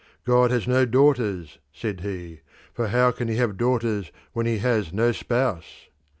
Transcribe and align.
"God 0.25 0.49
has 0.49 0.67
no 0.67 0.83
daughters," 0.83 1.59
said 1.71 1.99
he, 2.01 2.39
"for 2.73 2.87
how 2.87 3.11
can 3.11 3.27
he 3.27 3.35
have 3.35 3.55
daughters 3.55 4.11
when 4.33 4.47
he 4.47 4.57
has 4.57 4.91
no 4.91 5.11
spouse? 5.11 5.89